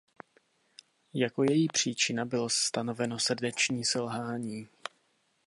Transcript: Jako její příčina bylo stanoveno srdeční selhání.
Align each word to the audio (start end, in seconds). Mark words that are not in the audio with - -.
Jako 1.13 1.43
její 1.43 1.67
příčina 1.67 2.25
bylo 2.25 2.49
stanoveno 2.49 3.19
srdeční 3.19 3.85
selhání. 3.85 4.67